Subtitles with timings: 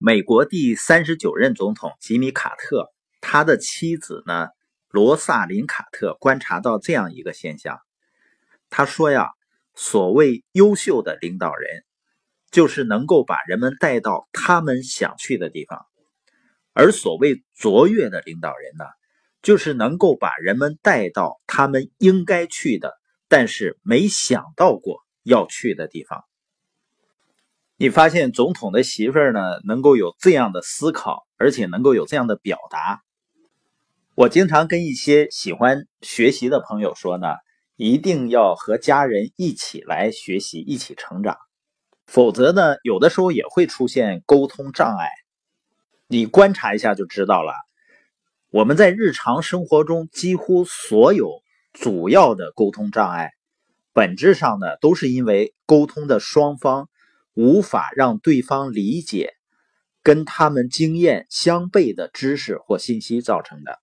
[0.00, 4.46] 美国第三十九任总统吉米·卡特，他的妻子呢，
[4.90, 7.80] 罗萨琳·卡特观察到这样一个现象，
[8.70, 9.30] 他说呀，
[9.74, 11.84] 所谓优秀的领导人，
[12.52, 15.84] 就是能够把人们带到他们想去的地方，
[16.74, 18.84] 而所谓卓越的领导人呢，
[19.42, 26.22] 就是能够把人们带到他们应该去的，但是没想到过要去的地方。
[27.80, 33.02] 你发现总统的媳妇儿呢，能够有这样的思考，而且能够有这样的表达。
[34.16, 37.36] 我经常跟一些喜欢学习的朋友说呢，
[37.76, 41.36] 一定要和家人一起来学习，一起成长，
[42.04, 45.08] 否则呢，有的时候也会出现沟通障碍。
[46.08, 47.52] 你观察一下就知道了。
[48.50, 53.30] 我们在日常生活中几乎所有主要的沟通障碍，
[53.92, 56.88] 本质上呢，都是因为沟通的双方。
[57.38, 59.34] 无法让对方理解
[60.02, 63.78] 跟他们经验相悖的知识或信息造成的。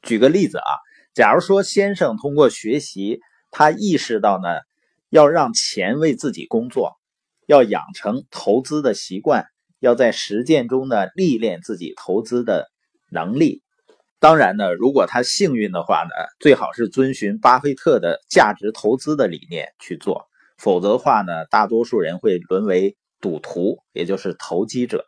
[0.00, 0.70] 举个例子啊，
[1.12, 3.18] 假如说先生通过学习，
[3.50, 4.60] 他意识到呢，
[5.10, 6.92] 要让钱为自己工作，
[7.48, 9.46] 要养成投资的习惯，
[9.80, 12.70] 要在实践中呢历练自己投资的
[13.10, 13.64] 能力。
[14.20, 20.28] 当然呢，如果他幸运的话呢，最好是遵循巴菲特的价值投资的理念去做。
[20.56, 25.04] 否则的话呢，大多数人会沦为赌徒，也就是投机者。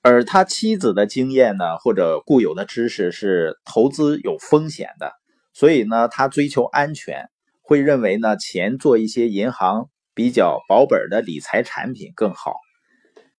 [0.00, 5.12] 而他妻子的经验呢，或者固有的知识是投资有风险的，
[5.52, 7.28] 所以呢，他追求安全，
[7.62, 12.54] 会认为呢，钱做一些银行比较保本的理财产品更好。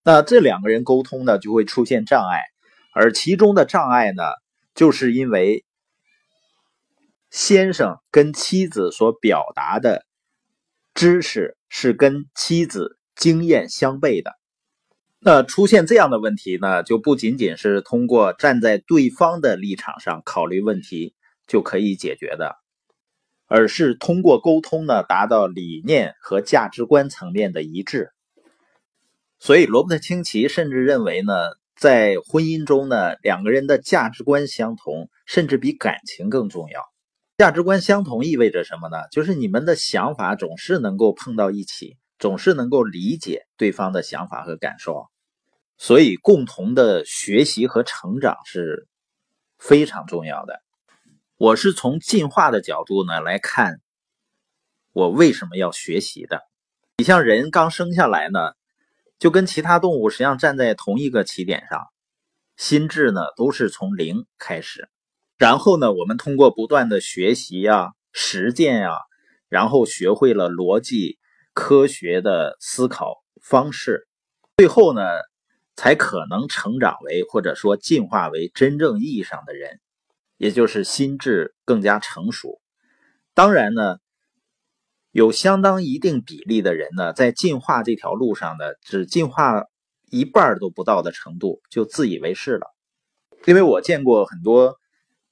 [0.04, 2.44] 那这两个人沟通呢，就会出现障碍，
[2.94, 4.24] 而其中的障碍呢，
[4.76, 5.64] 就是因为
[7.32, 10.06] 先生跟妻子所表达的。
[11.00, 14.34] 知识是跟妻子经验相悖的，
[15.18, 21.16] 那出现这样的问题呢，就不仅仅是通过站在对方的立场上考虑问题
[21.48, 22.58] 就可以解决的，
[23.48, 28.10] 而是通过沟通呢，达到理念和价值观层面的一致。
[29.40, 31.32] 所以，罗伯特·清崎甚至认为呢，
[31.78, 36.84] 在婚姻中呢，两个人的价值观相同，甚至比感情更重要。
[37.40, 38.98] 价值观相同意味着什么呢？
[39.14, 45.08] 就是你们的想法总是能够碰到一起，总是能够理解对方的想法和感受，
[45.78, 48.90] 所以共同的学习和成长是
[49.58, 50.62] 非常重要的。
[51.38, 53.80] 我是从进化的角度呢来看，
[54.92, 56.42] 我为什么要学习的。
[56.98, 58.52] 你像人刚生下来呢，
[59.18, 61.88] 就跟其他动物实际上站在同一个起点上，
[62.58, 64.90] 心智呢都是从零开始。
[65.40, 68.98] 然后呢，我们通过不断的学习呀、实践呀，
[69.48, 71.18] 然后学会了逻辑、
[71.54, 74.06] 科学的思考方式，
[74.58, 75.02] 最后呢，
[75.78, 79.80] 才可能成长为或者说进化为真正意义上的人，
[80.36, 82.60] 也就是心智更加成熟。
[83.34, 83.96] 当然呢，
[85.12, 89.64] 有相当一定比例的人呢，在进化这条路上呢，只进化
[90.12, 92.68] 一半都不到的程度，就自以为是了。
[93.46, 94.76] 因为我见过很多。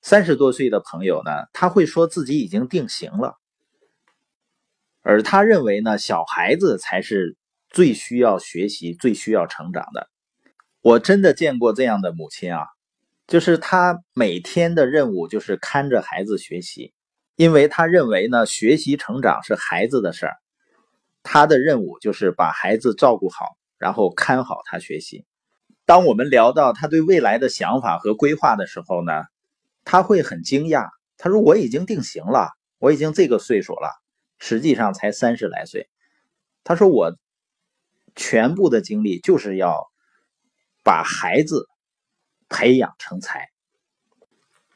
[0.02, 3.36] 三十多岁的朋友呢，他会说自己已经定型了，
[5.02, 7.36] 而他认为呢，小孩子才是
[7.70, 10.10] 最需要学习、最需要成长的。
[10.82, 12.68] 我真的见过这样的母亲啊，
[13.28, 16.94] 就是他每天的任务就是看着孩子学习，
[17.36, 20.38] 因为他认为呢，学习成长是孩子的事儿，
[21.24, 25.26] 他的任务就是把孩子照顾好，然后看好他学习。
[25.86, 29.24] 当我们聊到他对未来的想法和规划的时候呢？
[29.90, 33.90] 他会很惊讶，他说：“我已经定型了，我已经这个岁数了，
[34.38, 35.88] 实际上才三十来岁。”
[36.66, 37.16] 他说：“我
[38.14, 39.90] 全部的精力就是要
[40.84, 41.70] 把孩子
[42.50, 43.48] 培养成才。”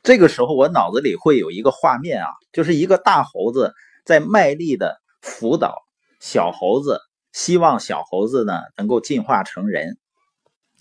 [0.01, 3.73] 这个时候，我脑子里会有一个画面啊，就是一个大猴子
[4.05, 5.83] 在卖力的辅导
[6.21, 7.01] 小猴子，
[7.33, 9.97] 希望小猴子呢能够进化成人。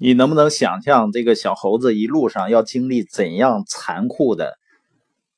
[0.02, 4.56] 你能不能想象这个小猴子一路上要经历怎样残酷的、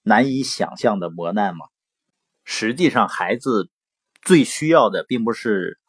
[0.03, 1.67] 难以想象的磨难吗？
[2.45, 3.69] 实际上，孩子
[4.23, 5.81] 最需要的并不是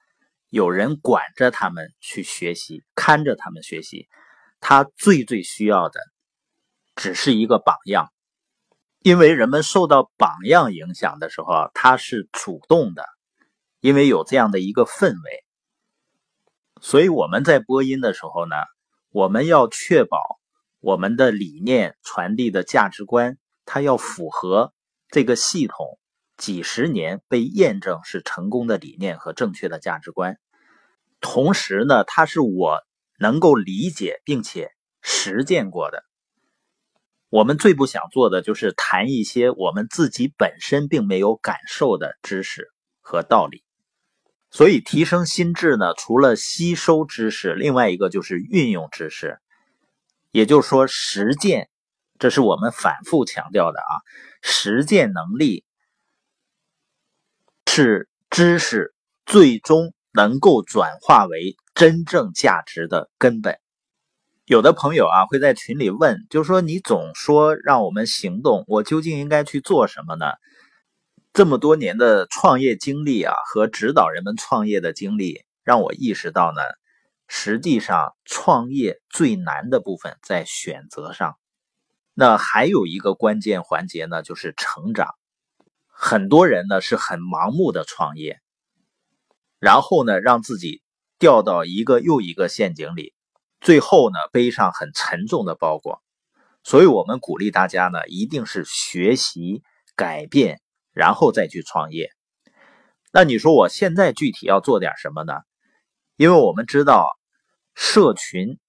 [0.50, 4.08] 有人管着他们去学习、看着他们学习，
[4.60, 6.00] 他最最需要的
[6.96, 8.10] 只是一个榜样。
[9.04, 13.06] 因为人们受到榜样影响的时候，他是主动的，
[13.82, 15.43] 因为有这样的一个氛围。
[16.86, 18.58] 所以我们在播音的时候呢，
[19.10, 20.20] 我们要确保
[20.82, 24.74] 我们的理念传递的价值观，它要符合
[25.08, 25.98] 这个系统
[26.36, 30.38] 几十年被验证是成功的理念和正确的价值观。
[31.22, 32.82] 同时呢，它是我
[33.18, 34.70] 能够理解并且
[35.02, 36.04] 实践过的。
[37.30, 42.68] 我们最不想做的就是谈一些我们自己本身并没有感受的知识
[43.00, 43.64] 和道理。
[44.54, 49.40] 所以，提升心智呢，除了吸收知识，另外一个就是运用知识，
[50.30, 51.70] 也就是说实践。
[52.20, 53.98] 这是我们反复强调的啊，
[54.44, 55.66] 实践能力
[57.66, 58.94] 是知识
[59.26, 63.58] 最终能够转化为真正价值的根本。
[64.46, 70.28] 有的朋友啊会在群里问，就是说你总说让我们行动，我究竟应该去做什么呢？
[71.34, 76.62] 这么多年的创业经历啊，和指导人们创业的经历，让我意识到呢，
[77.28, 81.40] 实际上创业最难的部分在选择上。
[82.14, 85.16] 那还有一个关键环节呢，就是成长。
[85.88, 88.40] 很多人呢是很盲目的创业，
[89.60, 90.84] 然后呢让自己
[91.18, 93.16] 掉到一个又一个陷阱里，
[93.60, 96.04] 最后呢背上很沉重的包裹。
[96.64, 99.64] 所以我们鼓励大家呢，一定是学习
[99.96, 100.62] 改变。
[100.94, 102.12] 然后再去创业，
[103.12, 105.34] 那你说我现在具体要做点什么呢？
[106.16, 107.08] 因为我们知道，
[107.74, 108.60] 社群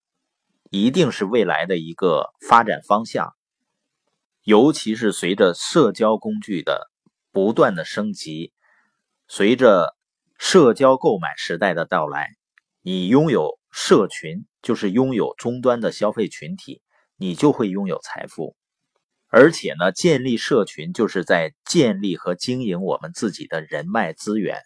[0.71, 3.35] 一定是未来的一个发展方向，
[4.43, 6.91] 尤其是随着社交工具的
[7.31, 8.53] 不断的升级，
[9.29, 9.95] 随着
[10.39, 12.31] 社交购买时代的到来，
[12.81, 16.81] 你拥有社群就是拥有终端的消费群体，
[17.17, 18.57] 你就会拥有财富。
[19.37, 24.61] 而且呢，建立社群就是在建立和经营我们自己的人脉资源，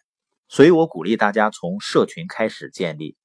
[0.47, 3.17] 所以我鼓励大家从社群开始建立，